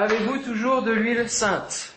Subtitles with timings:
[0.00, 1.92] Avez-vous toujours de l'huile sainte?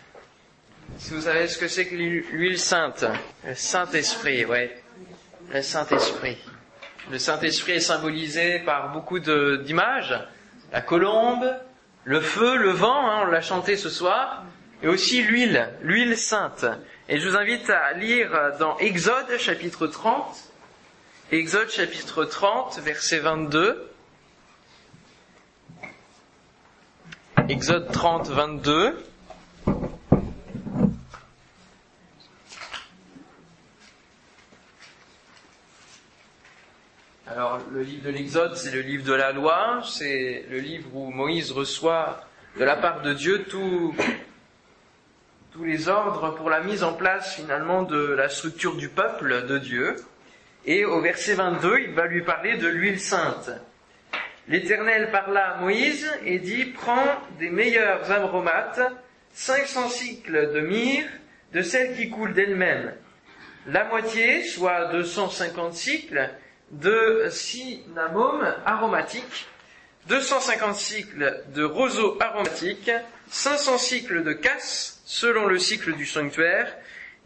[0.98, 3.06] Si vous savez ce que c'est que l'huile sainte,
[3.48, 4.78] le Saint-Esprit, ouais,
[5.54, 6.38] le Saint-Esprit.
[7.10, 10.20] Le Saint-Esprit est symbolisé par beaucoup d'images,
[10.74, 11.50] la colombe,
[12.04, 14.44] le feu, le vent, hein, on l'a chanté ce soir,
[14.82, 16.66] et aussi l'huile, l'huile sainte.
[17.08, 20.52] Et je vous invite à lire dans Exode chapitre 30,
[21.32, 23.93] Exode chapitre 30, verset 22.
[27.54, 28.98] Exode 30, 22.
[37.28, 41.12] Alors, le livre de l'Exode, c'est le livre de la loi, c'est le livre où
[41.12, 42.22] Moïse reçoit
[42.58, 43.94] de la part de Dieu tous
[45.64, 49.96] les ordres pour la mise en place finalement de la structure du peuple de Dieu.
[50.66, 53.52] Et au verset 22, il va lui parler de l'huile sainte.
[54.50, 58.82] L'Éternel parla à Moïse et dit, prends des meilleurs aromates,
[59.32, 61.08] 500 cycles de myrrhe,
[61.54, 62.94] de celles qui coulent d'elles-mêmes.
[63.68, 66.30] La moitié, soit 250 cycles,
[66.72, 69.48] de cinnamome aromatique,
[70.08, 72.92] 250 cycles de roseau aromatique,
[73.30, 76.76] 500 cycles de casse, selon le cycle du sanctuaire,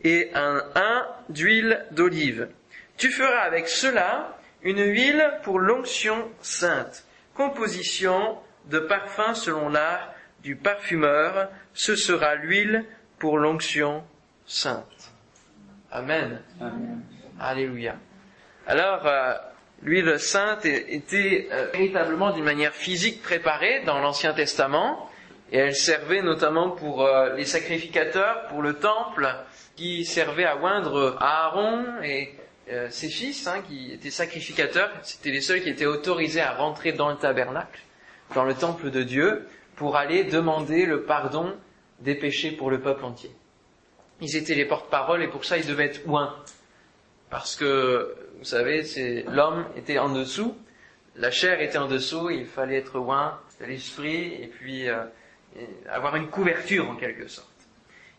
[0.03, 2.49] et un 1 d'huile d'olive.
[2.97, 7.06] Tu feras avec cela une huile pour l'onction sainte
[7.37, 10.11] composition de parfum selon l'art
[10.43, 12.85] du parfumeur, ce sera l'huile
[13.19, 14.03] pour l'onction
[14.45, 15.13] sainte.
[15.91, 16.41] Amen.
[17.39, 17.95] Alléluia.
[18.65, 19.33] Alors, euh,
[19.81, 25.09] l'huile sainte était euh, véritablement d'une manière physique préparée dans l'Ancien Testament,
[25.51, 29.33] et elle servait notamment pour euh, les sacrificateurs, pour le temple,
[29.75, 32.33] qui servait à oindre Aaron et
[32.69, 36.91] euh, ses fils, hein, qui étaient sacrificateurs, c'était les seuls qui étaient autorisés à rentrer
[36.91, 37.79] dans le tabernacle,
[38.35, 41.55] dans le temple de Dieu, pour aller demander le pardon
[41.99, 43.31] des péchés pour le peuple entier.
[44.21, 46.35] Ils étaient les porte-parole et pour ça ils devaient être oints.
[47.29, 50.55] Parce que, vous savez, c'est, l'homme était en dessous,
[51.15, 55.03] la chair était en dessous, il fallait être oint de l'esprit et puis euh,
[55.89, 57.47] avoir une couverture en quelque sorte.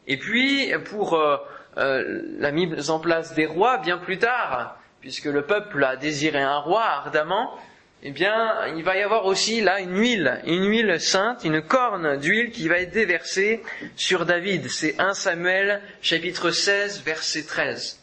[0.07, 1.37] Et puis, pour euh,
[1.79, 6.41] euh, la mise en place des rois bien plus tard, puisque le peuple a désiré
[6.41, 7.57] un roi ardemment,
[8.03, 12.17] eh bien, il va y avoir aussi là une huile, une huile sainte, une corne
[12.17, 13.63] d'huile qui va être déversée
[13.97, 14.71] sur David.
[14.71, 18.01] C'est 1 Samuel chapitre 16 verset 13.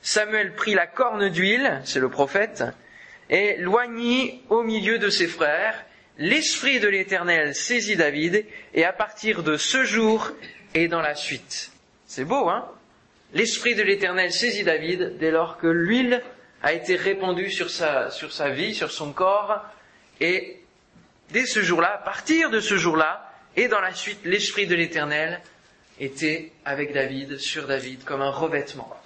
[0.00, 2.64] Samuel prit la corne d'huile, c'est le prophète,
[3.28, 5.84] et loignit au milieu de ses frères.
[6.16, 10.32] L'Esprit de l'Éternel saisit David, et à partir de ce jour
[10.74, 11.72] et dans la suite.
[12.06, 12.66] C'est beau, hein?
[13.32, 16.22] L'Esprit de l'Éternel saisit David dès lors que l'huile
[16.62, 19.64] a été répandue sur sa, sur sa vie, sur son corps,
[20.20, 20.60] et
[21.30, 25.40] dès ce jour-là, à partir de ce jour-là, et dans la suite, l'Esprit de l'Éternel
[26.00, 28.96] était avec David, sur David, comme un revêtement.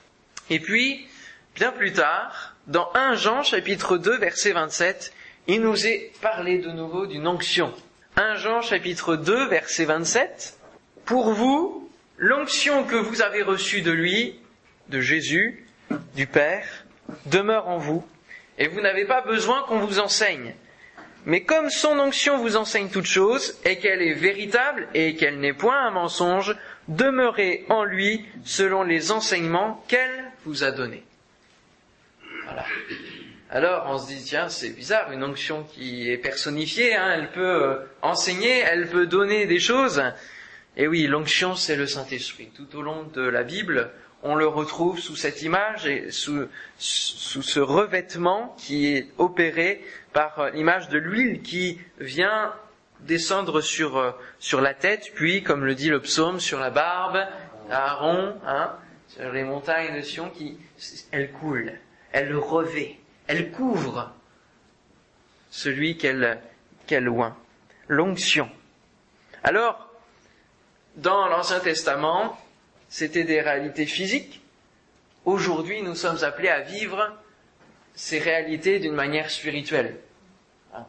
[0.50, 1.06] Et puis,
[1.54, 5.12] bien plus tard, dans 1 Jean chapitre 2 verset 27,
[5.48, 7.74] il nous est parlé de nouveau d'une onction.
[8.16, 10.58] 1 Jean chapitre 2 verset 27,
[11.04, 11.83] Pour vous,
[12.16, 14.38] l'onction que vous avez reçue de lui,
[14.88, 15.66] de Jésus,
[16.14, 16.66] du Père,
[17.26, 18.06] demeure en vous,
[18.58, 20.54] et vous n'avez pas besoin qu'on vous enseigne.
[21.26, 25.54] Mais comme son onction vous enseigne toute chose, et qu'elle est véritable, et qu'elle n'est
[25.54, 26.54] point un mensonge,
[26.88, 31.02] demeurez en lui selon les enseignements qu'elle vous a donnés.
[32.44, 32.66] Voilà.
[33.50, 37.40] Alors on se dit, tiens, c'est bizarre, une onction qui est personnifiée, hein, elle peut
[37.40, 40.02] euh, enseigner, elle peut donner des choses,
[40.76, 42.50] et oui, l'onction, c'est le Saint-Esprit.
[42.54, 43.90] Tout au long de la Bible,
[44.24, 46.48] on le retrouve sous cette image et sous,
[46.78, 52.52] ce revêtement qui est opéré par l'image de l'huile qui vient
[53.00, 57.18] descendre sur, sur la tête, puis, comme le dit le psaume, sur la barbe,
[57.70, 58.72] Aaron, hein,
[59.08, 60.58] sur les montagnes de Sion, qui,
[61.12, 61.72] elle coule,
[62.12, 62.96] elle revêt,
[63.26, 64.12] elle couvre
[65.50, 66.40] celui qu'elle,
[66.86, 67.36] qu'elle oint.
[67.86, 68.48] L'onction.
[69.42, 69.93] Alors,
[70.96, 72.38] dans l'Ancien Testament,
[72.88, 74.40] c'était des réalités physiques.
[75.24, 77.12] Aujourd'hui, nous sommes appelés à vivre
[77.94, 79.96] ces réalités d'une manière spirituelle.
[80.74, 80.84] Hein.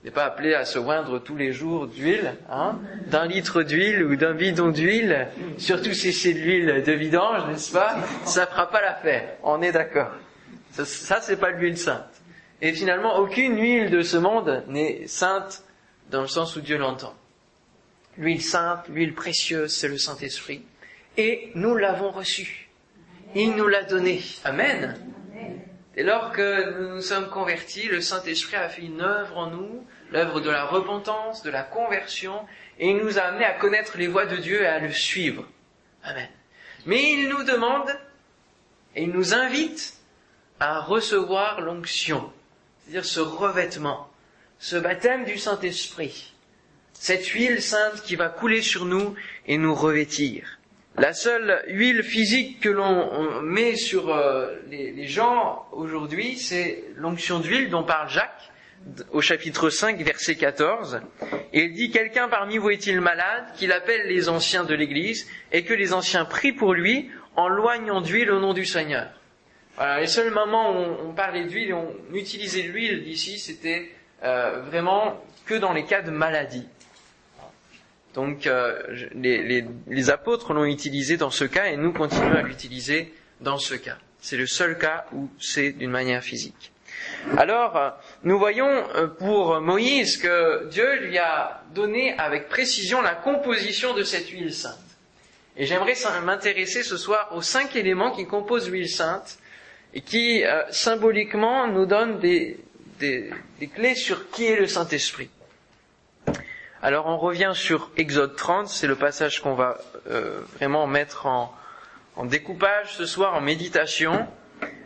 [0.00, 4.04] On n'est pas appelé à se oindre tous les jours d'huile, hein, d'un litre d'huile
[4.04, 5.26] ou d'un bidon d'huile,
[5.58, 7.96] surtout si c'est de l'huile de vidange, n'est-ce pas?
[8.24, 10.10] Ça fera pas l'affaire, on est d'accord.
[10.70, 12.22] Ça, ça c'est pas l'huile sainte.
[12.62, 15.64] Et finalement, aucune huile de ce monde n'est sainte
[16.10, 17.14] dans le sens où Dieu l'entend.
[18.18, 20.64] L'huile sainte, l'huile précieuse, c'est le Saint-Esprit.
[21.16, 22.68] Et nous l'avons reçu.
[23.34, 24.22] Il nous l'a donné.
[24.44, 24.98] Amen.
[25.94, 29.86] Dès lors que nous nous sommes convertis, le Saint-Esprit a fait une œuvre en nous,
[30.10, 32.34] l'œuvre de la repentance, de la conversion,
[32.78, 35.44] et il nous a amenés à connaître les voies de Dieu et à le suivre.
[36.04, 36.28] Amen.
[36.86, 37.90] Mais il nous demande
[38.94, 39.94] et il nous invite
[40.60, 42.32] à recevoir l'onction,
[42.80, 44.08] c'est-à-dire ce revêtement,
[44.58, 46.34] ce baptême du Saint-Esprit,
[47.00, 49.14] cette huile sainte qui va couler sur nous
[49.46, 50.58] et nous revêtir.
[50.96, 57.70] La seule huile physique que l'on met sur euh, les, gens aujourd'hui, c'est l'onction d'huile
[57.70, 58.50] dont parle Jacques
[59.12, 61.00] au chapitre 5, verset 14.
[61.52, 65.62] Et il dit, quelqu'un parmi vous est-il malade, qu'il appelle les anciens de l'Église, et
[65.62, 69.08] que les anciens prient pour lui en loignant d'huile au nom du Seigneur.
[69.76, 73.88] Voilà, les seuls moments où on, parlait d'huile, on utilisait l'huile d'ici, c'était
[74.24, 76.66] euh, vraiment que dans les cas de maladie.
[78.14, 78.80] Donc euh,
[79.14, 83.98] les, apôtres l'ont utilisé dans ce cas et nous continuons à l'utiliser dans ce cas.
[84.20, 86.72] C'est le seul cas où c'est d'une manière physique.
[87.36, 88.66] Alors, nous voyons
[88.96, 94.52] euh, pour Moïse que Dieu lui a donné avec précision la composition de cette huile
[94.52, 94.78] sainte.
[95.56, 95.94] Et j'aimerais
[96.24, 99.38] m'intéresser ce soir aux cinq éléments qui composent l'huile sainte
[99.92, 102.58] et qui euh, symboliquement nous donnent des,
[102.98, 103.32] des,
[103.74, 105.30] clés sur qui est le Saint-Esprit.
[106.80, 109.78] Alors on revient sur Exode 30, c'est le passage qu'on va
[110.10, 111.52] euh, vraiment mettre en,
[112.24, 114.28] découpage ce soir, en méditation.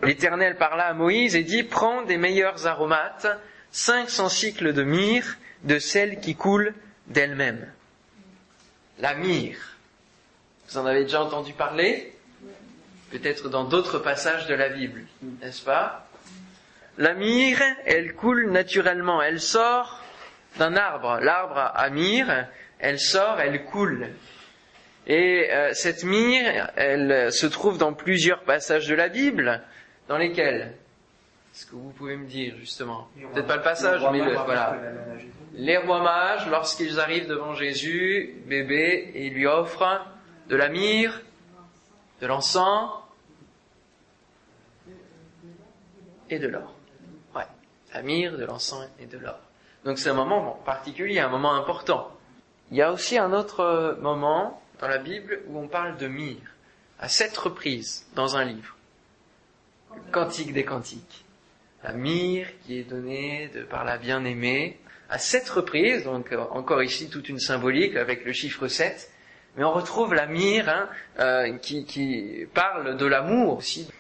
[0.03, 3.27] L'Éternel parla à Moïse et dit, prends des meilleurs aromates,
[3.73, 6.75] 500 cycles de myrrhe, de celle qui coule
[7.09, 7.71] d'elle-même.
[8.99, 9.77] La myrrhe.
[10.69, 12.15] Vous en avez déjà entendu parler?
[13.11, 15.03] Peut-être dans d'autres passages de la Bible,
[15.43, 16.07] n'est-ce pas?
[16.97, 20.02] La myrrhe, elle coule naturellement, elle sort
[20.59, 21.19] d'un arbre.
[21.21, 22.47] L'arbre à myrrhe,
[22.79, 24.09] elle sort, elle coule.
[25.07, 29.63] Et euh, cette myrrhe, elle se trouve dans plusieurs passages de la Bible,
[30.09, 30.75] dans lesquels
[31.55, 34.79] Est-ce que vous pouvez me dire justement Peut-être pas le passage, mais le, voilà.
[35.55, 40.07] Les rois mages, lorsqu'ils arrivent devant Jésus, bébé, et ils lui offrent
[40.49, 41.21] de la myrrhe,
[42.21, 42.91] de l'encens
[46.31, 46.75] et de l'or.
[47.35, 47.47] Ouais,
[47.93, 49.41] la myrrhe, de l'encens et de l'or.
[49.85, 52.11] Donc c'est un moment particulier, un moment important.
[52.71, 56.41] Il y a aussi un autre moment dans la Bible où on parle de myrrhe,
[56.99, 58.77] à sept reprises dans un livre.
[59.95, 61.25] Le Cantique des Cantiques.
[61.83, 64.79] La myrrhe qui est donnée par la bien-aimée,
[65.11, 69.11] à sept reprises, donc encore ici toute une symbolique avec le chiffre 7,
[69.57, 70.89] mais on retrouve la myrrhe hein,
[71.19, 73.91] euh, qui, qui, parle de l'amour aussi.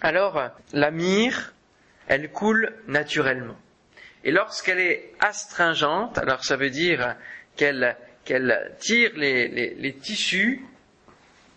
[0.00, 0.40] Alors,
[0.72, 1.52] la myrrhe,
[2.08, 3.56] elle coule naturellement.
[4.24, 7.14] Et lorsqu'elle est astringente, alors ça veut dire
[7.56, 10.64] qu'elle qu'elle tire les, les, les, tissus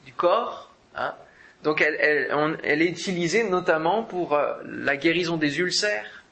[0.06, 0.76] du corps.
[0.96, 1.16] Hein,
[1.64, 6.26] donc elle, elle, elle, est utilisée notamment pour euh, la guérison des ulcères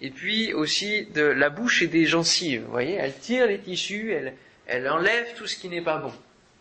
[0.00, 2.62] et puis aussi de la bouche et des gencives.
[2.62, 4.34] Vous voyez, elle tire les tissus, elle,
[4.66, 6.12] elle enlève tout ce qui n'est pas bon.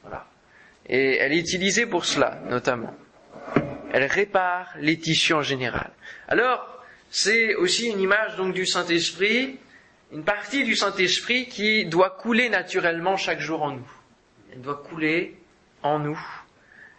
[0.04, 0.28] Voilà.
[0.88, 2.94] Et elle est utilisée pour cela, notamment.
[3.94, 5.92] Elle répare les tissus en général.
[6.28, 6.73] Alors,
[7.14, 9.60] c'est aussi une image donc du Saint-Esprit,
[10.12, 13.92] une partie du Saint-Esprit qui doit couler naturellement chaque jour en nous.
[14.52, 15.38] Elle doit couler
[15.84, 16.20] en nous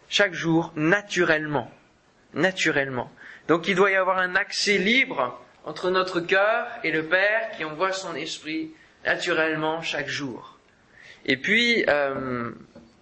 [0.08, 1.68] chaque jour naturellement,
[2.32, 3.10] naturellement.
[3.48, 7.64] Donc il doit y avoir un accès libre entre notre cœur et le Père qui
[7.64, 8.70] envoie son esprit
[9.04, 10.60] naturellement chaque jour.
[11.26, 12.52] Et puis, euh,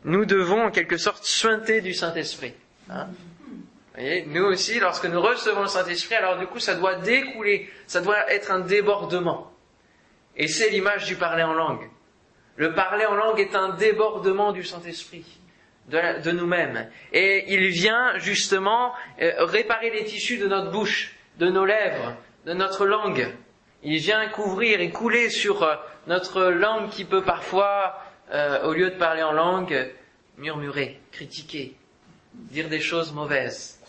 [0.05, 2.55] nous devons en quelque sorte suinter du Saint-Esprit.
[2.89, 3.08] Hein
[3.94, 8.01] voyez, nous aussi, lorsque nous recevons le Saint-Esprit, alors du coup, ça doit découler, ça
[8.01, 9.53] doit être un débordement.
[10.37, 11.91] Et c'est l'image du parler en langue.
[12.56, 15.25] Le parler en langue est un débordement du Saint-Esprit,
[15.89, 16.91] de, de nous-mêmes.
[17.13, 22.15] Et il vient justement euh, réparer les tissus de notre bouche, de nos lèvres,
[22.46, 23.29] de notre langue.
[23.82, 27.99] Il vient couvrir et couler sur euh, notre langue qui peut parfois
[28.32, 29.91] euh, au lieu de parler en langue,
[30.39, 31.77] murmurer, critiquer,
[32.32, 33.81] dire des choses mauvaises.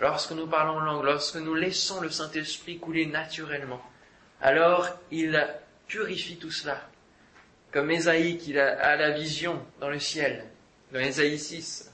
[0.00, 3.82] Lorsque nous parlons langue, lorsque nous laissons le Saint-Esprit couler naturellement,
[4.40, 5.46] alors il
[5.86, 6.80] purifie tout cela.
[7.72, 10.44] Comme Ésaïe qui a la vision dans le ciel,
[10.92, 11.92] dans Ésaïe 6,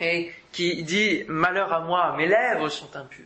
[0.00, 3.24] et qui dit Malheur à moi, mes lèvres sont impures.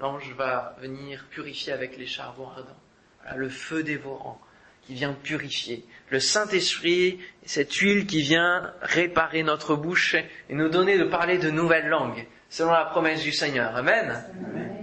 [0.00, 4.40] L'ange va venir purifier avec les charbons ardents, le feu dévorant
[4.82, 10.98] qui vient purifier le Saint-Esprit, cette huile qui vient réparer notre bouche et nous donner
[10.98, 13.74] de parler de nouvelles langues, selon la promesse du Seigneur.
[13.74, 14.22] Amen.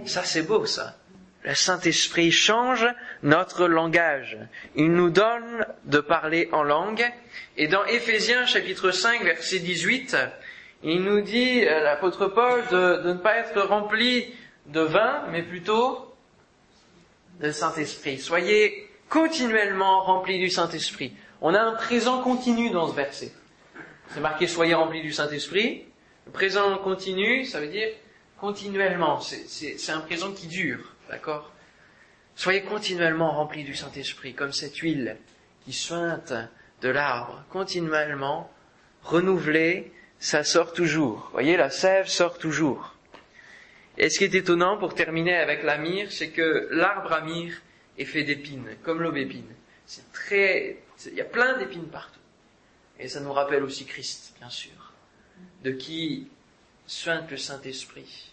[0.04, 0.96] Ça, c'est beau, ça.
[1.44, 2.84] Le Saint-Esprit change
[3.22, 4.36] notre langage.
[4.74, 7.08] Il nous donne de parler en langue.
[7.56, 10.16] Et dans Éphésiens chapitre 5 verset 18,
[10.82, 14.34] il nous dit, euh, l'apôtre Paul, de, de ne pas être rempli
[14.66, 16.12] de vin, mais plutôt
[17.40, 18.18] de Saint-Esprit.
[18.18, 21.12] Soyez continuellement remplis du Saint-Esprit.
[21.40, 23.32] On a un présent continu dans ce verset.
[24.08, 25.84] C'est marqué soyez remplis du Saint-Esprit.
[26.32, 27.88] Présent continu, ça veut dire
[28.38, 29.20] continuellement.
[29.20, 31.52] C'est un présent qui dure, d'accord?
[32.36, 35.16] Soyez continuellement remplis du Saint-Esprit, comme cette huile
[35.64, 36.32] qui suinte
[36.80, 38.50] de l'arbre, continuellement
[39.02, 41.18] renouvelée, ça sort toujours.
[41.26, 42.94] Vous voyez, la sève sort toujours.
[43.98, 47.60] Et ce qui est étonnant, pour terminer avec la myrrhe, c'est que l'arbre à myrrhe
[47.98, 49.52] est fait d'épines, comme l'aubépine.
[49.84, 52.20] C'est très, il y a plein d'épines partout.
[52.98, 54.72] Et ça nous rappelle aussi Christ, bien sûr,
[55.64, 56.28] de qui
[56.86, 58.32] suinte le Saint-Esprit,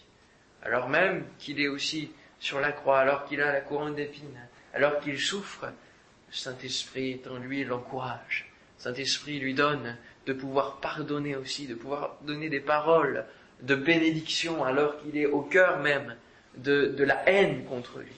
[0.62, 2.10] alors même qu'il est aussi
[2.40, 4.40] sur la croix, alors qu'il a la couronne d'épines,
[4.74, 8.50] alors qu'il souffre, le Saint-Esprit est en lui l'encourage.
[8.78, 9.96] Le Saint-Esprit lui donne
[10.26, 13.24] de pouvoir pardonner aussi, de pouvoir donner des paroles
[13.62, 16.14] de bénédiction alors qu'il est au cœur même
[16.56, 18.12] de, la haine contre lui.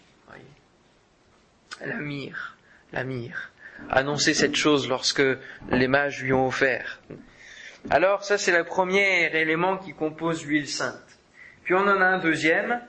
[1.85, 2.57] La mire,
[2.93, 3.53] la mire.
[3.89, 5.23] Annoncer cette chose lorsque
[5.71, 7.01] les mages lui ont offert.
[7.89, 11.19] Alors ça c'est le premier élément qui compose l'huile sainte.
[11.65, 12.81] Puis on en a un deuxième,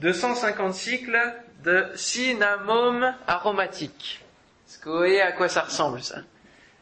[0.00, 1.20] 250 cycles
[1.62, 4.24] de cinnamome aromatique.
[4.68, 6.18] Est-ce que vous voyez à quoi ça ressemble ça?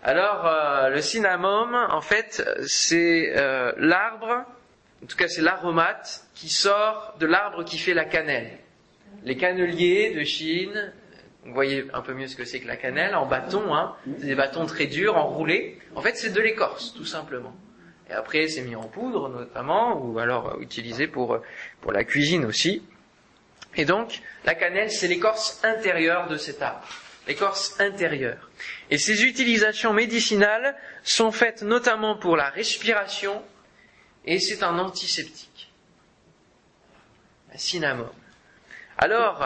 [0.02, 4.46] Alors euh, le cinnamome, en fait, c'est euh, l'arbre
[5.04, 8.56] en tout cas, c'est l'aromate qui sort de l'arbre qui fait la cannelle.
[9.24, 10.94] Les canneliers de Chine,
[11.44, 14.26] vous voyez un peu mieux ce que c'est que la cannelle, en bâton, hein, c'est
[14.26, 15.78] des bâtons très durs, enroulés.
[15.94, 17.54] En fait, c'est de l'écorce, tout simplement.
[18.08, 21.38] Et après, c'est mis en poudre, notamment, ou alors utilisé pour,
[21.80, 22.82] pour la cuisine aussi.
[23.76, 26.86] Et donc, la cannelle, c'est l'écorce intérieure de cet arbre.
[27.26, 28.50] L'écorce intérieure.
[28.90, 33.42] Et ces utilisations médicinales sont faites notamment pour la respiration,
[34.24, 35.72] et c'est un antiseptique.
[37.52, 38.12] Un cinnamome.
[38.98, 39.42] Alors,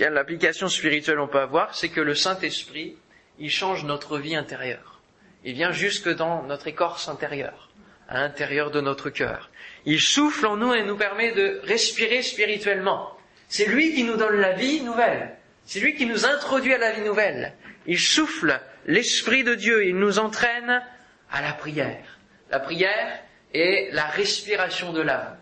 [0.00, 2.96] quelle application spirituelle on peut avoir C'est que le Saint-Esprit,
[3.38, 5.02] il change notre vie intérieure.
[5.44, 7.68] Il vient jusque dans notre écorce intérieure,
[8.08, 9.50] à l'intérieur de notre cœur.
[9.84, 13.14] Il souffle en nous et nous permet de respirer spirituellement.
[13.50, 15.36] C'est lui qui nous donne la vie nouvelle.
[15.66, 17.52] C'est lui qui nous introduit à la vie nouvelle.
[17.84, 20.82] Il souffle l'Esprit de Dieu, il nous entraîne
[21.30, 22.18] à la prière.
[22.50, 23.20] La prière,
[23.52, 25.36] et la respiration de l'âme.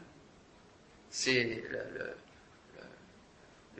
[1.11, 2.17] C'est le,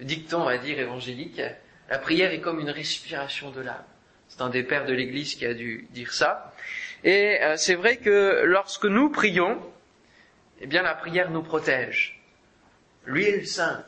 [0.03, 1.41] dicton, on va dire, évangélique.
[1.89, 3.85] La prière est comme une respiration de l'âme.
[4.29, 6.55] C'est un des pères de l'Église qui a dû dire ça.
[7.05, 9.59] Et euh, c'est vrai que lorsque nous prions,
[10.61, 12.21] eh bien la prière nous protège.
[13.07, 13.87] L'huile sainte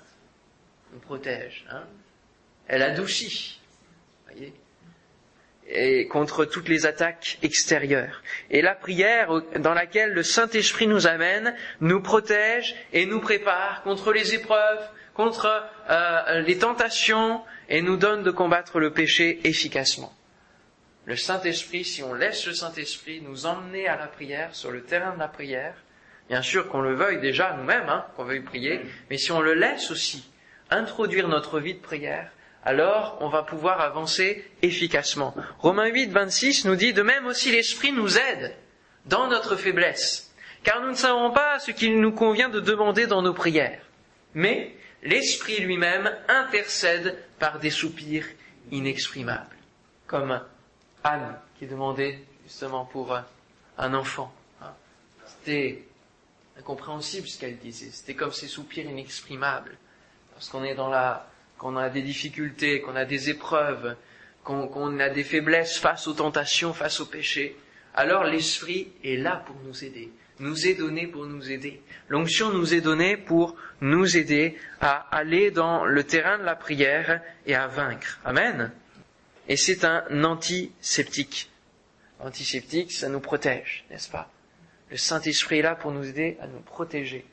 [0.92, 1.66] nous protège.
[1.70, 1.84] Hein.
[2.68, 3.60] Elle adoucit.
[4.26, 4.54] Voyez
[5.70, 8.22] et contre toutes les attaques extérieures.
[8.50, 14.12] Et la prière dans laquelle le Saint-Esprit nous amène nous protège et nous prépare contre
[14.12, 14.88] les épreuves,
[15.20, 20.14] contre euh, les tentations et nous donne de combattre le péché efficacement.
[21.04, 25.12] Le Saint-Esprit, si on laisse le Saint-Esprit nous emmener à la prière, sur le terrain
[25.12, 25.74] de la prière,
[26.30, 29.52] bien sûr qu'on le veuille déjà nous-mêmes, hein, qu'on veuille prier, mais si on le
[29.52, 30.26] laisse aussi
[30.70, 32.30] introduire notre vie de prière,
[32.64, 35.34] alors on va pouvoir avancer efficacement.
[35.58, 38.54] Romains 8, 26 nous dit, de même aussi l'Esprit nous aide
[39.04, 40.34] dans notre faiblesse,
[40.64, 43.82] car nous ne savons pas ce qu'il nous convient de demander dans nos prières.
[44.32, 48.26] Mais l'Esprit lui-même intercède par des soupirs
[48.70, 49.56] inexprimables,
[50.06, 50.40] comme
[51.04, 53.16] Anne qui demandait justement pour
[53.78, 54.32] un enfant.
[54.62, 54.72] Hein.
[55.26, 55.84] C'était
[56.58, 59.76] incompréhensible ce qu'elle disait, c'était comme ces soupirs inexprimables.
[60.34, 61.26] Lorsqu'on est dans la
[61.60, 63.94] qu'on a des difficultés, qu'on a des épreuves,
[64.42, 67.54] qu'on a des faiblesses face aux tentations, face aux péchés,
[67.94, 70.10] alors l'Esprit est là pour nous aider,
[70.40, 71.80] nous est donné pour nous aider.
[72.08, 77.22] L'onction nous est donnée pour nous aider à aller dans le terrain de la prière
[77.46, 78.18] et à vaincre.
[78.24, 78.72] Amen.
[79.48, 81.50] Et c'est un antiseptique.
[82.18, 84.30] Antiseptique, ça nous protège, n'est-ce pas?
[84.90, 87.24] Le Saint-Esprit est là pour nous aider à nous protéger.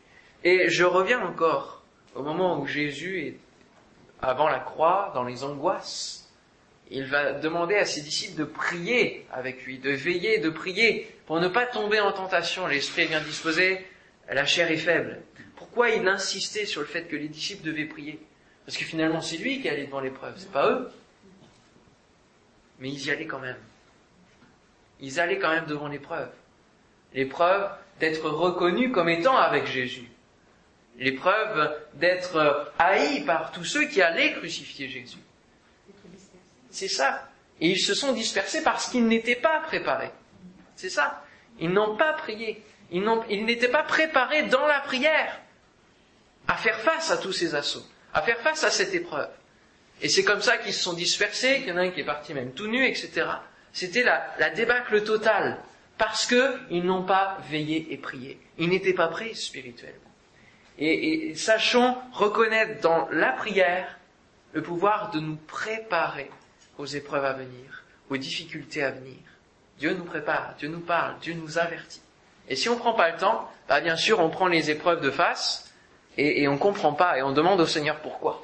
[0.44, 1.84] Et je reviens encore
[2.16, 3.38] au moment où Jésus est
[4.22, 6.27] avant la croix, dans les angoisses.
[6.90, 11.40] Il va demander à ses disciples de prier avec lui, de veiller, de prier pour
[11.40, 12.68] ne pas tomber en tentation.
[12.68, 13.86] L'esprit est bien disposé,
[14.30, 15.22] la chair est faible.
[15.56, 18.20] Pourquoi il insistait sur le fait que les disciples devaient prier?
[18.66, 20.90] Parce que finalement c'est lui qui allait devant l'épreuve, c'est pas eux.
[22.80, 23.58] Mais ils y allaient quand même.
[25.00, 26.30] Ils allaient quand même devant l'épreuve.
[27.14, 30.08] L'épreuve d'être reconnus comme étant avec Jésus
[30.98, 35.18] l'épreuve d'être haï par tous ceux qui allaient crucifier Jésus.
[36.78, 37.28] C'est ça.
[37.60, 40.12] Et ils se sont dispersés parce qu'ils n'étaient pas préparés.
[40.76, 41.24] C'est ça.
[41.60, 42.62] Ils n'ont pas prié.
[42.92, 43.04] Ils,
[43.46, 45.42] n'étaient pas préparés dans la prière
[46.48, 49.32] à faire face à tous ces assauts, à faire face à cette épreuve.
[50.04, 52.06] Et c'est comme ça qu'ils se sont dispersés, qu'il y en a un qui est
[52.06, 53.26] parti même tout nu, etc.
[53.74, 55.58] C'était la, débâcle totale.
[55.98, 58.40] Parce qu'ils n'ont pas veillé et prié.
[58.60, 60.12] Ils n'étaient pas prêts spirituellement.
[60.78, 63.98] Et sachons reconnaître dans la prière
[64.54, 66.30] le pouvoir de nous préparer
[66.78, 69.18] aux épreuves à venir, aux difficultés à venir.
[69.80, 72.02] Dieu nous prépare, Dieu nous parle, Dieu nous avertit.
[72.50, 75.02] Et si on ne prend pas le temps, bah bien sûr, on prend les épreuves
[75.02, 75.74] de face
[76.18, 78.44] et, on ne comprend pas et on demande au Seigneur pourquoi.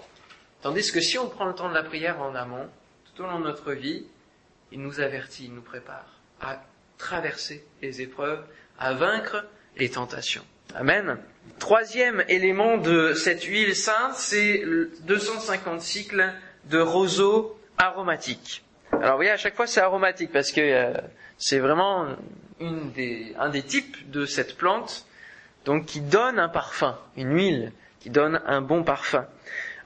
[0.61, 2.69] Tandis que si on prend le temps de la prière en amont,
[3.05, 4.05] tout au long de notre vie,
[4.71, 6.61] il nous avertit, il nous prépare à
[6.97, 8.43] traverser les épreuves,
[8.77, 9.45] à vaincre
[9.77, 10.45] les tentations.
[10.75, 11.17] Amen.
[11.59, 14.63] Troisième élément de cette huile sainte, c'est
[15.01, 16.33] 250 cycles
[16.65, 18.63] de roseau aromatique.
[18.91, 20.93] Alors vous voyez, à chaque fois c'est aromatique parce que euh,
[21.37, 22.07] c'est vraiment
[22.59, 25.05] une des, un des types de cette plante,
[25.65, 29.25] donc qui donne un parfum, une huile qui donne un bon parfum.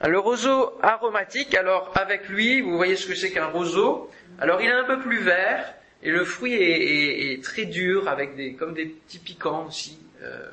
[0.06, 4.10] Le roseau aromatique, alors avec lui, vous voyez ce que c'est qu'un roseau.
[4.40, 8.08] Alors il est un peu plus vert et le fruit est, est, est très dur
[8.08, 10.48] avec des comme des petits piquants aussi, euh,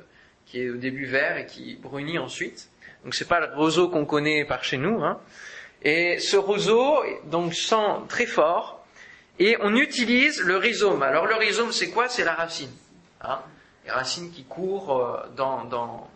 [0.48, 2.70] qui est au début vert et qui brunit ensuite.
[3.04, 5.04] Donc c'est pas le roseau qu'on connaît par chez nous.
[5.04, 5.20] Hein.
[5.86, 8.86] Et ce roseau donc sent très fort
[9.40, 11.02] et on utilise le rhizome.
[11.04, 12.10] Alors le rhizome c'est quoi?
[12.10, 12.72] C'est la racine.
[13.22, 13.40] Hein
[13.86, 16.10] les racines qui courent euh, dans, dans,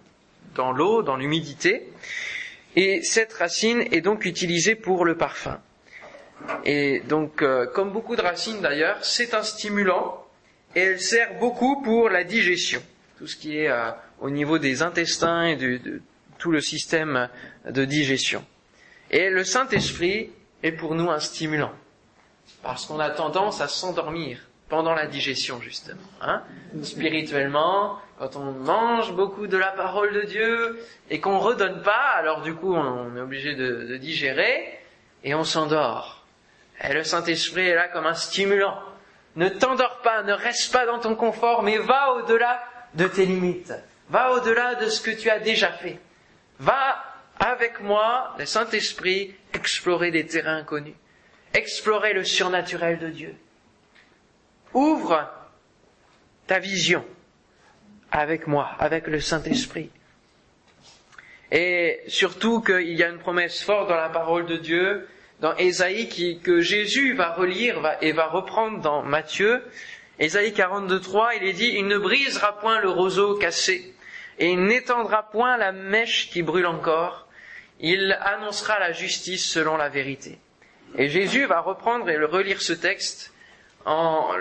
[0.55, 1.89] dans l'eau, dans l'humidité.
[2.75, 5.59] Et cette racine est donc utilisée pour le parfum.
[6.65, 10.25] Et donc, euh, comme beaucoup de racines d'ailleurs, c'est un stimulant
[10.75, 12.81] et elle sert beaucoup pour la digestion,
[13.17, 16.01] tout ce qui est euh, au niveau des intestins et de, de,
[16.37, 17.27] tout le système
[17.69, 18.43] de digestion.
[19.11, 20.29] Et le Saint-Esprit
[20.63, 21.71] est pour nous un stimulant,
[22.61, 25.99] parce qu'on a tendance à s'endormir pendant la digestion justement.
[26.21, 26.43] Hein
[26.83, 32.41] Spirituellement, quand on mange beaucoup de la parole de Dieu et qu'on redonne pas, alors
[32.41, 34.79] du coup on est obligé de, de digérer
[35.23, 36.23] et on s'endort.
[36.83, 38.77] Et le Saint-Esprit est là comme un stimulant.
[39.35, 42.63] Ne t'endors pas, ne reste pas dans ton confort, mais va au-delà
[42.93, 43.73] de tes limites.
[44.09, 45.99] Va au-delà de ce que tu as déjà fait.
[46.59, 47.03] Va
[47.39, 50.95] avec moi, le Saint-Esprit, explorer des terrains inconnus.
[51.53, 53.35] Explorer le surnaturel de Dieu.
[54.73, 55.27] Ouvre
[56.45, 57.05] ta vision
[58.11, 59.89] avec moi, avec le Saint-Esprit.
[61.51, 65.07] Et surtout qu'il y a une promesse forte dans la parole de Dieu,
[65.39, 69.63] dans Ésaïe, que Jésus va relire et va reprendre dans Matthieu.
[70.19, 73.95] Ésaïe 42.3, il est dit, il ne brisera point le roseau cassé,
[74.37, 77.28] et il n'étendra point la mèche qui brûle encore,
[77.79, 80.37] il annoncera la justice selon la vérité.
[80.97, 83.33] Et Jésus va reprendre et relire ce texte
[83.85, 84.31] en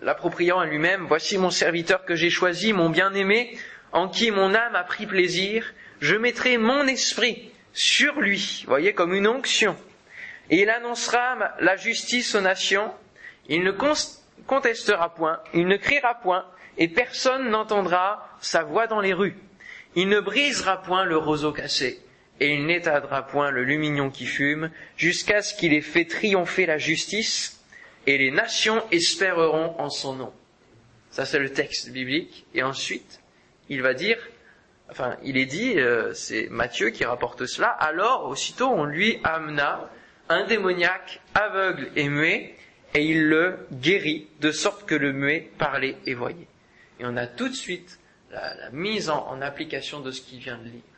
[0.00, 3.56] l'appropriant à lui-même, Voici mon serviteur que j'ai choisi, mon bien-aimé,
[3.92, 9.14] en qui mon âme a pris plaisir, je mettrai mon esprit sur lui, voyez, comme
[9.14, 9.76] une onction,
[10.50, 12.92] et il annoncera la justice aux nations,
[13.48, 13.72] il ne
[14.46, 16.46] contestera point, il ne criera point,
[16.78, 19.36] et personne n'entendra sa voix dans les rues.
[19.94, 22.00] Il ne brisera point le roseau cassé,
[22.42, 26.76] et il n'éteindra point le lumignon qui fume, jusqu'à ce qu'il ait fait triompher la
[26.76, 27.62] justice,
[28.08, 30.32] et les nations espéreront en son nom.
[31.12, 32.44] Ça c'est le texte biblique.
[32.52, 33.20] Et ensuite,
[33.68, 34.18] il va dire,
[34.90, 39.88] enfin, il est dit, euh, c'est Matthieu qui rapporte cela, alors aussitôt on lui amena
[40.28, 42.56] un démoniaque aveugle et muet,
[42.94, 46.48] et il le guérit, de sorte que le muet parlait et voyait.
[46.98, 48.00] Et on a tout de suite
[48.32, 50.91] la, mise en, en, application de ce qu'il vient de lire.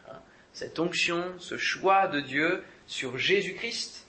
[0.54, 4.06] Cette onction, ce choix de Dieu sur Jésus-Christ,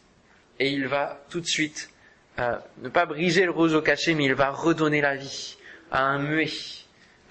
[0.59, 1.89] et il va tout de suite
[2.37, 5.57] euh, ne pas briser le roseau caché, mais il va redonner la vie
[5.91, 6.51] à un muet.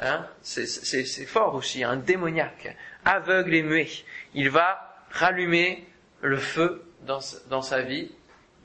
[0.00, 3.86] Hein c'est fort aussi, un démoniaque, aveugle et muet.
[4.34, 5.86] Il va rallumer
[6.20, 8.10] le feu dans, dans sa vie.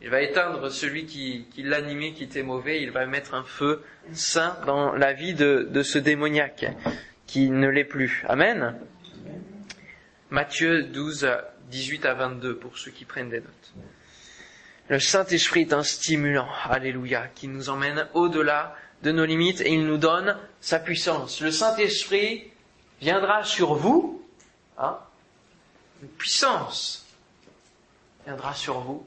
[0.01, 2.81] Il va éteindre celui qui, qui l'animait, qui était mauvais.
[2.81, 3.83] Il va mettre un feu
[4.13, 6.65] saint dans la vie de, de ce démoniaque
[7.27, 8.25] qui ne l'est plus.
[8.27, 8.75] Amen.
[10.31, 11.27] Matthieu 12,
[11.69, 13.73] 18 à 22 pour ceux qui prennent des notes.
[14.87, 19.85] Le Saint-Esprit est un stimulant, alléluia, qui nous emmène au-delà de nos limites et il
[19.85, 21.41] nous donne sa puissance.
[21.41, 22.51] Le Saint-Esprit
[23.01, 24.23] viendra sur vous,
[24.77, 24.99] hein,
[26.01, 27.05] une puissance
[28.25, 29.05] viendra sur vous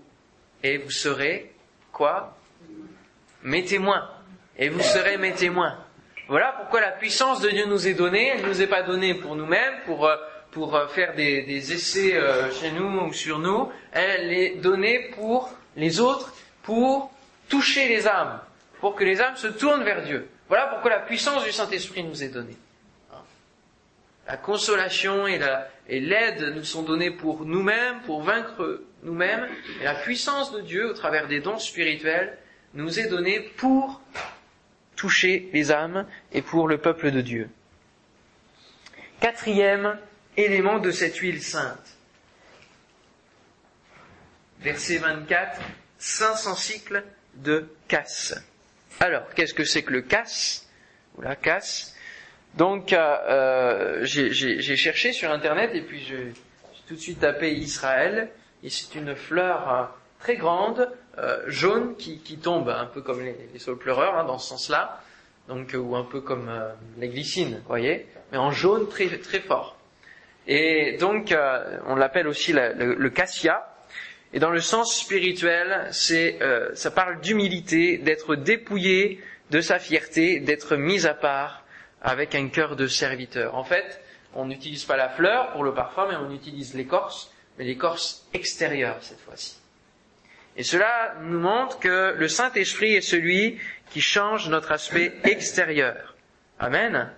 [0.62, 1.52] et vous serez
[1.92, 2.36] quoi?
[3.42, 4.08] Mes témoins.
[4.56, 5.78] Et vous serez mes témoins.
[6.28, 8.28] Voilà pourquoi la puissance de Dieu nous est donnée.
[8.28, 10.08] Elle ne nous est pas donnée pour nous-mêmes, pour,
[10.52, 12.20] pour faire des, essais
[12.60, 13.70] chez nous ou sur nous.
[13.90, 17.10] Elle est donnée pour les autres pour
[17.48, 18.40] toucher les âmes,
[18.80, 20.28] pour que les âmes se tournent vers Dieu.
[20.48, 22.56] Voilà pourquoi la puissance du Saint-Esprit nous est donnée.
[24.26, 25.40] La consolation et
[25.88, 29.48] l'aide nous sont données pour nous-mêmes, pour vaincre nous-mêmes,
[29.80, 32.38] et la puissance de Dieu au travers des dons spirituels
[32.74, 34.00] nous est donnée pour
[34.94, 37.50] toucher les âmes et pour le peuple de Dieu.
[39.20, 39.98] Quatrième
[40.36, 41.96] élément de cette huile sainte.
[44.60, 45.60] Verset 24,
[45.98, 48.34] 500 cycles de casse.
[49.00, 50.68] Alors, qu'est-ce que c'est que le casse?
[51.16, 51.94] Ou la casse
[52.54, 56.32] Donc, euh, euh j'ai cherché sur Internet et puis j'ai
[56.86, 58.30] tout de suite tapé Israël.
[58.62, 59.84] Et c'est une fleur euh,
[60.20, 64.24] très grande, euh, jaune, qui, qui, tombe un peu comme les, les saules pleureurs, hein,
[64.24, 65.00] dans ce sens-là.
[65.48, 66.48] Donc, ou un peu comme
[66.98, 69.76] les glycines, vous voyez, mais en jaune très très fort.
[70.46, 71.34] Et donc,
[71.86, 73.68] on l'appelle aussi le, le cassia.
[74.34, 80.40] Et dans le sens spirituel, c'est, euh, ça parle d'humilité, d'être dépouillé de sa fierté,
[80.40, 81.64] d'être mis à part
[82.00, 83.54] avec un cœur de serviteur.
[83.54, 84.00] En fait,
[84.34, 88.96] on n'utilise pas la fleur pour le parfum, mais on utilise l'écorce, mais l'écorce extérieure
[89.02, 89.58] cette fois-ci.
[90.56, 93.58] Et cela nous montre que le Saint-Esprit est celui
[93.90, 96.14] qui change notre aspect extérieur.
[96.58, 97.10] Amen.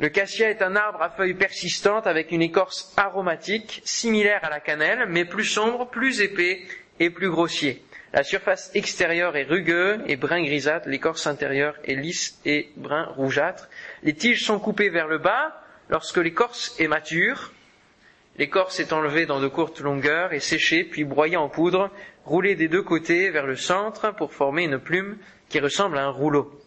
[0.00, 4.60] Le cassia est un arbre à feuilles persistantes avec une écorce aromatique, similaire à la
[4.60, 6.62] cannelle, mais plus sombre, plus épais
[6.98, 7.82] et plus grossier.
[8.12, 13.70] La surface extérieure est rugueuse et brun grisâtre, l'écorce intérieure est lisse et brun rougeâtre.
[14.02, 17.52] Les tiges sont coupées vers le bas lorsque l'écorce est mature.
[18.38, 21.90] L'écorce est enlevée dans de courtes longueurs et séchée, puis broyée en poudre,
[22.24, 26.10] roulée des deux côtés vers le centre pour former une plume qui ressemble à un
[26.10, 26.61] rouleau.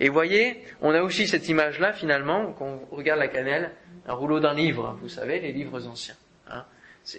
[0.00, 3.70] Et voyez, on a aussi cette image-là finalement, quand on regarde la cannelle,
[4.06, 6.16] un rouleau d'un livre, vous savez, les livres anciens.
[6.50, 6.64] Hein.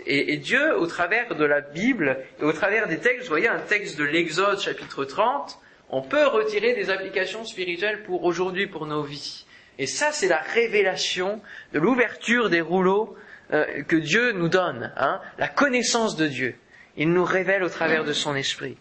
[0.05, 3.59] Et, Dieu, au travers de la Bible, et au travers des textes, vous voyez un
[3.59, 9.03] texte de l'Exode chapitre 30, on peut retirer des applications spirituelles pour aujourd'hui, pour nos
[9.03, 9.45] vies.
[9.77, 11.41] Et ça, c'est la révélation
[11.73, 13.15] de l'ouverture des rouleaux
[13.51, 16.55] euh, que Dieu nous donne, hein, la connaissance de Dieu.
[16.97, 18.77] Il nous révèle au travers de son esprit.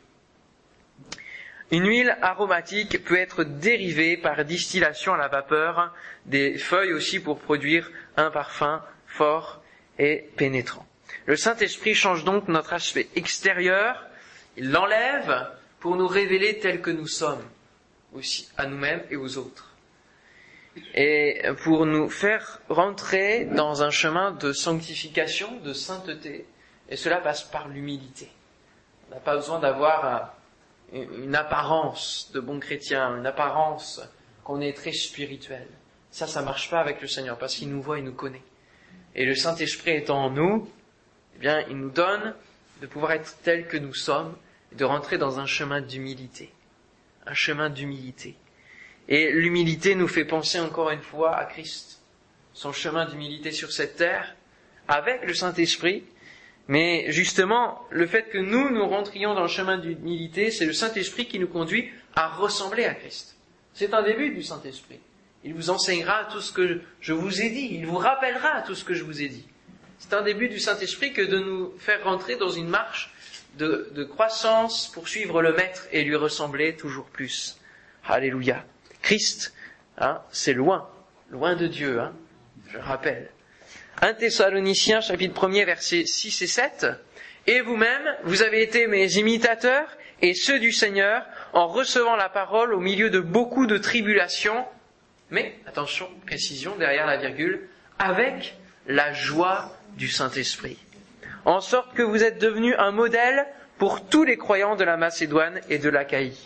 [1.73, 5.95] Une huile aromatique peut être dérivée par distillation à la vapeur
[6.27, 9.63] des feuilles aussi pour produire un parfum fort
[9.99, 10.85] et pénétrant.
[11.27, 14.05] Le Saint-Esprit change donc notre aspect extérieur,
[14.57, 17.45] il l'enlève pour nous révéler tels que nous sommes,
[18.15, 19.73] aussi à nous-mêmes et aux autres.
[20.95, 26.47] Et pour nous faire rentrer dans un chemin de sanctification, de sainteté,
[26.89, 28.29] et cela passe par l'humilité.
[29.11, 30.35] On n'a pas besoin d'avoir
[30.93, 34.01] une apparence de bon chrétien, une apparence
[34.45, 35.67] qu'on est très spirituel.
[36.11, 38.43] Ça, ça marche pas avec le Seigneur parce qu'il nous voit, il nous connaît.
[39.15, 40.69] Et le Saint-Esprit étant en nous,
[41.37, 42.35] eh bien, il nous donne
[42.81, 44.37] de pouvoir être tel que nous sommes
[44.73, 46.53] et de rentrer dans un chemin d'humilité.
[47.27, 48.37] Un chemin d'humilité.
[49.09, 52.01] Et l'humilité nous fait penser encore une fois à Christ.
[52.53, 54.35] Son chemin d'humilité sur cette terre,
[54.89, 56.05] avec le Saint-Esprit,
[56.71, 61.27] mais justement, le fait que nous, nous rentrions dans le chemin d'humilité, c'est le Saint-Esprit
[61.27, 63.35] qui nous conduit à ressembler à Christ.
[63.75, 65.01] C'est un début du Saint-Esprit.
[65.43, 67.71] Il vous enseignera tout ce que je vous ai dit.
[67.73, 69.49] Il vous rappellera tout ce que je vous ai dit.
[69.99, 73.13] C'est un début du Saint-Esprit que de nous faire rentrer dans une marche
[73.59, 77.59] de, croissance pour suivre le Maître et lui ressembler toujours plus.
[78.05, 78.65] Alléluia.
[79.03, 79.53] Christ,
[79.99, 80.89] hein, c'est loin,
[81.31, 82.13] loin de Dieu, hein,
[82.69, 83.29] je rappelle.
[84.03, 86.87] 1 Thessaloniciens chapitre 1er versets 6 et 7.
[87.47, 92.73] Et vous-même, vous avez été mes imitateurs et ceux du Seigneur en recevant la parole
[92.73, 94.65] au milieu de beaucoup de tribulations,
[95.31, 100.79] mais, attention, précision derrière la virgule, avec la joie du Saint-Esprit.
[101.45, 105.61] En sorte que vous êtes devenus un modèle pour tous les croyants de la Macédoine
[105.69, 106.39] et de l'Achaïe.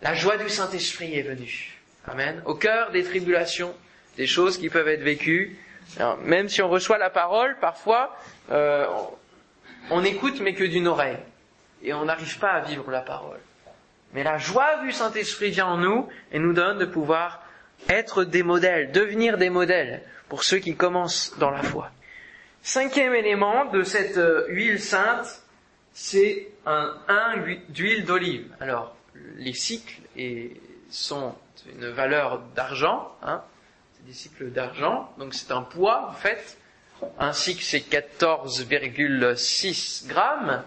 [0.00, 1.78] La joie du Saint-Esprit est venue.
[2.06, 2.42] Amen.
[2.46, 3.74] Au cœur des tribulations,
[4.16, 5.58] des choses qui peuvent être vécues,
[6.24, 8.16] même si on reçoit la parole, parfois,
[8.50, 8.86] euh,
[9.90, 11.18] on écoute mais que d'une oreille.
[11.82, 13.40] Et on n'arrive pas à vivre la parole.
[14.12, 17.42] Mais la joie du Saint-Esprit vient en nous et nous donne de pouvoir
[17.88, 21.90] être des modèles, devenir des modèles pour ceux qui commencent dans la foi.
[22.62, 25.42] Cinquième élément de cette euh, huile sainte,
[25.92, 27.36] c'est un 1
[27.70, 28.46] d'huile d'olive.
[28.60, 28.94] Alors,
[29.36, 30.00] les cycles
[30.90, 31.34] sont
[31.74, 33.42] une valeur d'argent, hein,
[34.06, 36.56] des cycles d'argent, donc c'est un poids en fait.
[37.18, 40.62] Un cycle c'est 14,6 grammes,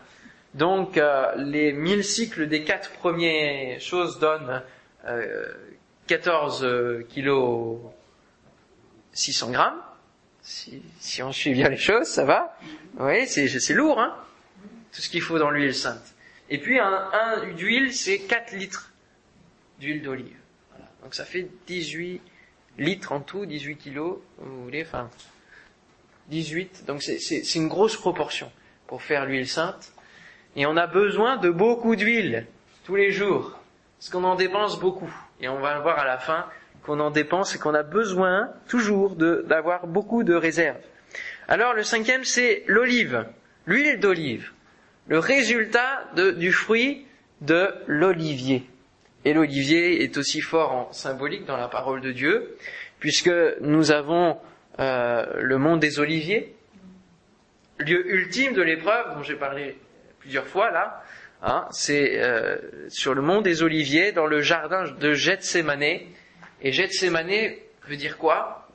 [0.54, 4.62] donc euh, les 1000 cycles des quatre premières choses donnent
[5.06, 5.46] euh,
[6.08, 6.68] 14
[7.10, 7.80] kilos
[9.14, 9.82] 600 grammes.
[10.42, 12.58] Si, si, on suit bien les choses, ça va.
[13.00, 14.14] Oui, c'est lourd, hein
[14.92, 16.14] Tout ce qu'il faut dans l'huile sainte.
[16.50, 18.92] Et puis un, un d'huile, c'est 4 litres
[19.80, 20.36] d'huile d'olive.
[21.02, 22.22] Donc ça fait 18
[22.78, 25.10] litres en tout, 18 kilos, vous voulez, enfin,
[26.30, 28.52] 18, donc c'est une grosse proportion.
[28.94, 29.92] pour faire l'huile sainte.
[30.56, 32.46] Et on a besoin de beaucoup d'huile
[32.86, 33.58] tous les jours,
[33.98, 35.12] parce qu'on en dépense beaucoup.
[35.42, 36.46] Et on va le voir à la fin
[36.84, 40.78] qu'on en dépense et qu'on a besoin toujours d'avoir beaucoup de réserves.
[41.48, 43.26] Alors le cinquième, c'est l'olive,
[43.66, 44.52] l'huile d'olive,
[45.08, 47.08] le résultat du fruit
[47.42, 48.70] de l'olivier.
[49.26, 52.58] Et l'olivier est aussi fort en symbolique dans la parole de Dieu,
[53.00, 53.32] puisque
[53.62, 54.38] nous avons
[54.80, 56.56] euh, le monde des oliviers,
[57.80, 59.78] lieu ultime de l'épreuve dont j'ai parlé
[60.20, 61.04] plusieurs fois là.
[61.42, 62.58] Hein, c'est euh,
[62.90, 65.84] sur le mont des Oliviers, dans le jardin de Gethsemane.
[66.62, 67.56] Et Gethsemane
[67.88, 68.70] veut dire quoi?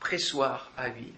[0.00, 1.12] Pressoir à huile.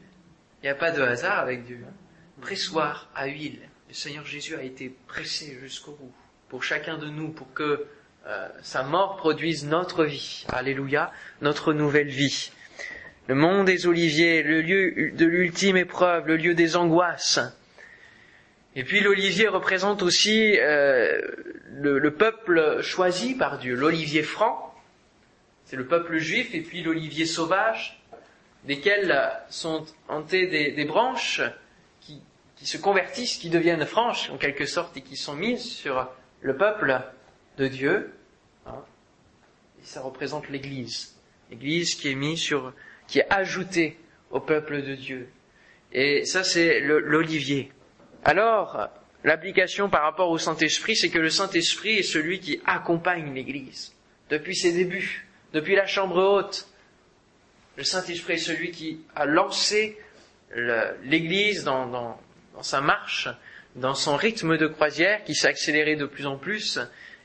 [0.60, 1.84] Il n'y a pas de hasard avec Dieu.
[1.86, 1.92] Hein.
[2.40, 3.60] Pressoir à huile.
[3.88, 6.12] Le Seigneur Jésus a été pressé jusqu'au bout
[6.48, 7.86] pour chacun de nous, pour que
[8.26, 10.44] euh, sa mort produise notre vie.
[10.48, 12.50] Alléluia, notre nouvelle vie.
[13.26, 17.40] Le mont des Oliviers, le lieu de l'ultime épreuve, le lieu des angoisses.
[18.74, 21.20] Et puis l'olivier représente aussi euh,
[21.72, 24.74] le, peuple choisi par Dieu, l'olivier franc,
[25.64, 28.00] c'est le peuple juif, et puis l'olivier sauvage,
[28.64, 31.42] desquels sont hantés des, branches
[32.00, 32.22] qui,
[32.66, 36.08] se convertissent, qui deviennent franches en quelque sorte, et qui sont mises sur
[36.40, 37.00] le peuple
[37.56, 38.12] de Dieu.
[38.66, 38.82] Hein.
[39.82, 41.16] Ça représente l'Église,
[41.50, 42.72] l'Église qui est mise sur
[43.06, 43.98] qui est ajouté
[44.30, 45.28] au peuple de Dieu.
[45.92, 47.72] Et ça, c'est l'olivier.
[48.24, 48.88] Alors,
[49.24, 53.94] l'application par rapport au Saint-Esprit, c'est que le Saint-Esprit est celui qui accompagne l'Église
[54.28, 56.68] depuis ses débuts, depuis la chambre haute.
[57.76, 59.98] Le Saint-Esprit est celui qui a lancé
[61.04, 62.18] l'Église dans,
[62.62, 63.28] sa marche,
[63.76, 66.78] dans son rythme de croisière qui s'est accéléré de plus en plus.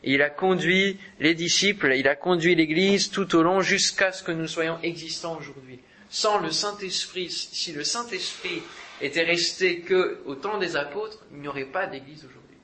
[0.04, 4.32] Il a conduit les disciples, il a conduit l'Église tout au long jusqu'à ce que
[4.32, 5.80] nous soyons existants aujourd'hui.
[6.10, 8.62] Sans le Saint-Esprit, si le Saint-Esprit
[9.02, 12.58] était resté que au temps des apôtres, il n'y aurait pas d'Église aujourd'hui.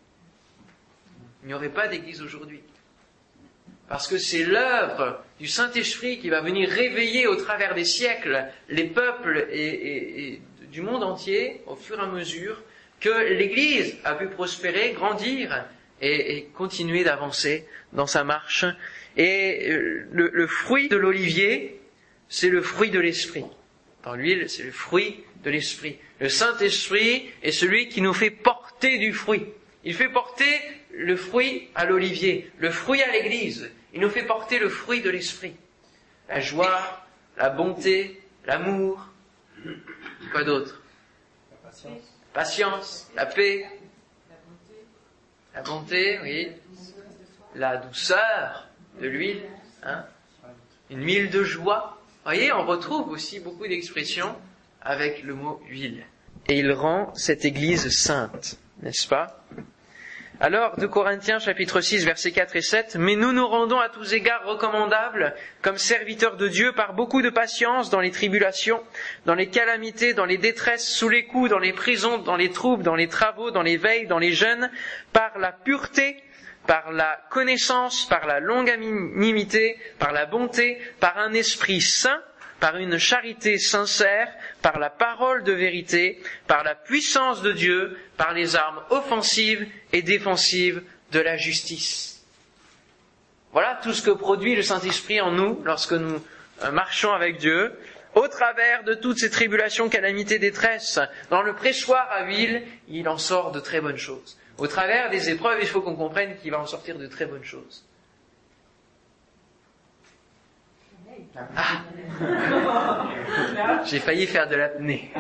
[1.43, 2.61] Il n'y aurait pas d'Église aujourd'hui.
[3.87, 8.85] Parce que c'est l'œuvre du Saint-Esprit qui va venir réveiller au travers des siècles les
[8.85, 12.61] peuples et du monde entier au fur et à mesure
[12.99, 15.65] que l'Église a pu prospérer, grandir
[16.01, 18.65] et, continuer d'avancer dans sa marche.
[19.17, 21.79] Et euh, le, fruit de l'olivier,
[22.27, 23.45] c'est le fruit de l'esprit.
[24.03, 25.97] Dans l'huile, c'est le fruit de l'esprit.
[26.19, 29.45] Le Saint-Esprit est celui qui nous fait porter du fruit.
[29.83, 30.59] Il fait porter
[30.93, 33.71] le fruit à l'olivier, le fruit à l'église.
[33.93, 35.55] Il nous fait porter le fruit de l'esprit.
[36.27, 37.05] La joie,
[37.37, 39.07] la bonté, l'amour.
[40.31, 40.81] Quoi d'autre?
[41.51, 42.18] La patience.
[42.33, 43.65] Patience, la paix,
[45.55, 46.51] la bonté, oui.
[47.55, 48.67] La douceur
[49.01, 49.43] de l'huile.
[49.83, 50.05] Hein.
[50.89, 51.97] Une huile de joie.
[52.07, 54.35] Vous voyez, on retrouve aussi beaucoup d'expressions
[54.81, 56.05] avec le mot huile.
[56.47, 59.43] Et il rend cette Église sainte, n'est-ce pas?
[60.41, 64.13] Alors, de Corinthiens chapitre 6 versets 4 et 7, Mais nous nous rendons à tous
[64.13, 68.81] égards recommandables comme serviteurs de Dieu par beaucoup de patience dans les tribulations,
[69.25, 72.83] dans les calamités, dans les détresses, sous les coups, dans les prisons, dans les troubles,
[72.83, 74.71] dans les travaux, dans les veilles, dans les jeûnes,
[75.11, 76.23] par la pureté,
[76.65, 82.21] par la connaissance, par la longanimité, par la bonté, par un esprit saint,
[82.59, 88.33] par une charité sincère, par la parole de vérité, par la puissance de Dieu, par
[88.33, 92.23] les armes offensives et défensives de la justice.
[93.51, 96.21] Voilà tout ce que produit le Saint-Esprit en nous lorsque nous
[96.63, 97.73] euh, marchons avec Dieu,
[98.15, 100.99] au travers de toutes ces tribulations, calamités, détresse.
[101.29, 104.37] Dans le pressoir à huile, il en sort de très bonnes choses.
[104.57, 107.43] Au travers des épreuves, il faut qu'on comprenne qu'il va en sortir de très bonnes
[107.43, 107.85] choses.
[111.55, 111.83] Ah.
[113.85, 115.11] J'ai failli faire de l'apnée.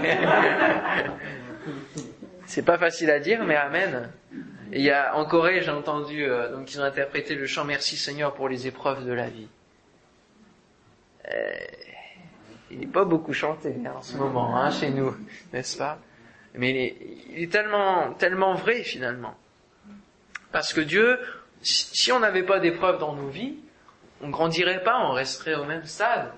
[2.45, 4.11] C'est pas facile à dire, mais Amen.
[4.71, 7.95] il y a en Corée, j'ai entendu, euh, donc ils ont interprété le chant Merci
[7.95, 9.47] Seigneur pour les épreuves de la vie.
[11.31, 11.51] Euh,
[12.71, 15.15] il n'est pas beaucoup chanté hein, en ce moment hein, chez nous,
[15.53, 15.99] n'est-ce pas?
[16.55, 16.97] Mais il est,
[17.29, 19.35] il est, tellement, tellement vrai finalement,
[20.51, 21.19] parce que Dieu,
[21.61, 23.57] si on n'avait pas d'épreuves dans nos vies,
[24.21, 26.31] on grandirait pas, on resterait au même stade.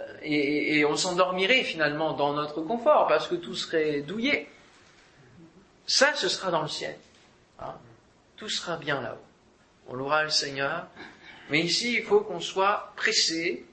[0.00, 4.48] Euh, et, on s'endormirait finalement dans notre confort parce que tout serait douillé.
[5.86, 6.96] Ça, ce sera dans le ciel.
[7.60, 7.74] Hein.
[8.36, 9.24] Tout sera bien là-haut.
[9.88, 10.86] On louera le Seigneur.
[11.50, 13.64] Mais ici, il faut qu'on soit pressé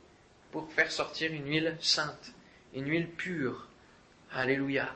[0.52, 2.34] pour faire sortir une huile sainte,
[2.76, 3.68] une huile pure.
[4.32, 4.88] Alléluia.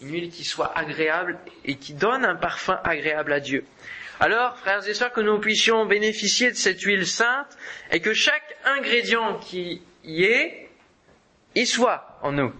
[0.00, 3.64] Une huile qui soit agréable et qui donne un parfum agréable à Dieu.
[4.18, 7.56] Alors, frères et sœurs, que nous puissions bénéficier de cette huile sainte
[7.90, 10.70] et que chaque ingrédient qui y est,
[11.54, 12.52] y soit en nous.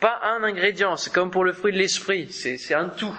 [0.00, 0.96] pas un ingrédient.
[0.96, 2.30] C'est comme pour le fruit de l'esprit.
[2.30, 3.16] C'est un tout.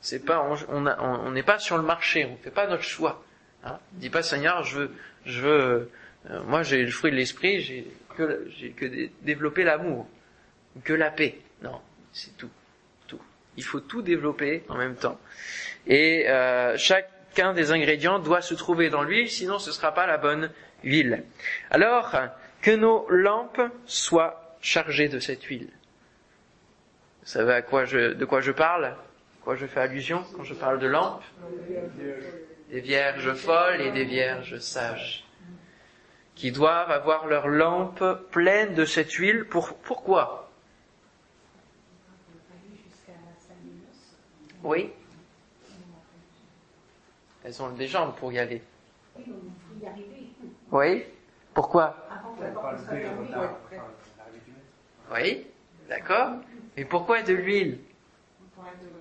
[0.00, 2.26] C'est pas, on n'est pas sur le marché.
[2.26, 3.24] On ne fait pas notre choix.
[3.64, 3.78] Hein.
[3.92, 4.90] Dis pas Seigneur, je veux,
[5.24, 5.90] je veux.
[6.30, 7.60] Euh, moi, j'ai le fruit de l'esprit.
[7.60, 10.06] J'ai que, que développer l'amour,
[10.84, 11.38] que la paix.
[11.62, 11.80] Non,
[12.12, 12.50] c'est tout.
[13.58, 15.18] Il faut tout développer en même temps.
[15.88, 20.06] Et euh, chacun des ingrédients doit se trouver dans l'huile, sinon ce ne sera pas
[20.06, 20.50] la bonne
[20.84, 21.24] huile.
[21.72, 22.14] Alors,
[22.62, 25.70] que nos lampes soient chargées de cette huile.
[27.22, 28.94] Vous savez à quoi je, de quoi je parle?
[29.42, 31.24] Quoi je fais allusion quand je parle de lampes?
[32.70, 35.24] Des vierges folles et des vierges sages
[36.36, 39.46] qui doivent avoir leurs lampes pleines de cette huile.
[39.46, 40.47] Pour, pourquoi?
[44.62, 44.90] Oui
[47.44, 48.62] Elles ont des jambes pour y aller.
[50.70, 51.04] Oui
[51.54, 51.96] Pourquoi?
[55.12, 55.46] Oui
[55.88, 56.32] D'accord
[56.76, 57.78] Mais pourquoi de l'huile?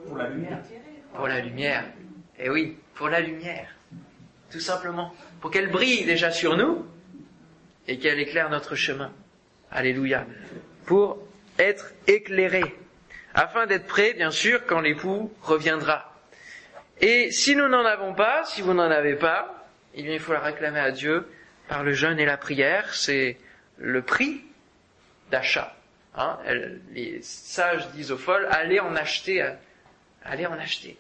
[0.08, 0.60] Pour la lumière.
[1.14, 1.84] Pour la lumière.
[2.40, 3.68] Eh oui, pour la lumière.
[4.52, 5.14] Tout simplement.
[5.42, 6.86] Pour qu'elle brille déjà sur nous
[7.88, 9.12] et qu'elle éclaire notre chemin.
[9.72, 10.26] Alléluia.
[10.86, 11.18] Pour
[11.60, 12.64] être éclairé.
[13.40, 16.12] Afin d'être prêt, bien sûr, quand l'époux reviendra.
[17.02, 20.34] Et si nous n'en avons pas, si vous n'en avez pas, eh bien, il faut
[20.34, 21.30] la réclamer à Dieu
[21.68, 22.96] par le jeûne et la prière.
[22.96, 23.38] C'est
[23.78, 24.42] le prix
[25.30, 25.76] d'achat.
[26.16, 26.40] Hein
[26.94, 29.48] les sages disent aux folles, allez en acheter,
[30.26, 30.98] allez en acheter.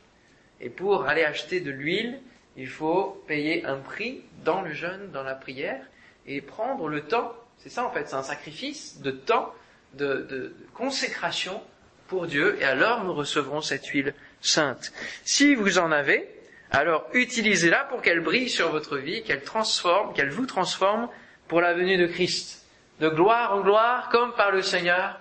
[0.62, 2.20] Et pour aller acheter de l'huile,
[2.56, 5.82] il faut payer un prix dans le jeûne, dans la prière,
[6.28, 7.34] et prendre le temps.
[7.58, 9.56] C'est ça en fait, c'est un sacrifice de temps,
[9.96, 11.64] de, de consécration
[12.08, 14.92] pour Dieu, et alors nous recevrons cette huile sainte.
[15.24, 16.28] Si vous en avez,
[16.72, 21.10] alors utilisez-la pour qu'elle brille sur votre vie, qu'elle transforme, qu'elle vous transforme
[21.48, 22.66] pour la venue de Christ.
[23.00, 25.20] De gloire en gloire, comme par le Seigneur,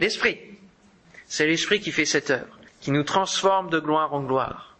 [0.00, 0.38] l'Esprit.
[1.26, 4.76] C'est l'Esprit qui fait cette œuvre, qui nous transforme de gloire en gloire.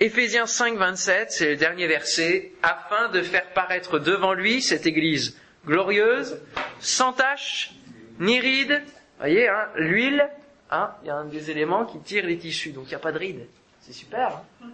[0.00, 5.36] Éphésiens 5, 27, c'est le dernier verset, afin de faire paraître devant lui cette Église
[5.66, 6.38] glorieuse,
[6.78, 7.72] sans tache,
[8.20, 8.82] ni ride.
[9.18, 10.28] Voyez, hein, l'huile,
[10.70, 13.00] hein, il y a un des éléments qui tire les tissus, donc il n'y a
[13.00, 13.46] pas de ride.
[13.80, 14.42] C'est super.
[14.62, 14.68] Hein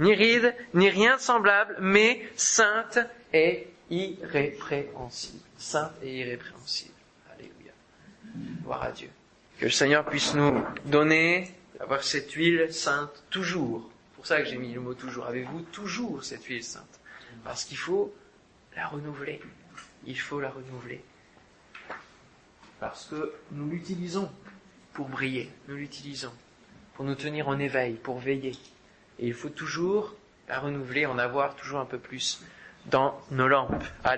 [0.00, 2.98] ni ride, ni rien de semblable, mais sainte
[3.32, 5.42] et irrépréhensible.
[5.56, 6.94] Sainte et irrépréhensible.
[7.32, 7.72] Alléluia.
[8.62, 9.10] Gloire à Dieu.
[9.58, 13.90] Que le Seigneur puisse nous donner, avoir cette huile sainte toujours.
[14.10, 15.26] C'est pour ça que j'ai mis le mot toujours.
[15.26, 17.00] Avez-vous toujours cette huile sainte?
[17.44, 18.14] Parce qu'il faut
[18.76, 19.40] la renouveler.
[20.06, 21.02] Il faut la renouveler.
[22.80, 24.30] Parce que nous l'utilisons
[24.92, 25.50] pour briller.
[25.68, 26.32] Nous l'utilisons
[26.94, 28.52] pour nous tenir en éveil, pour veiller.
[29.18, 30.14] Et il faut toujours
[30.48, 32.42] la renouveler, en avoir toujours un peu plus
[32.86, 33.84] dans nos lampes.